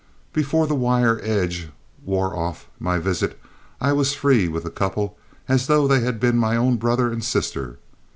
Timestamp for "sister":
7.23-7.77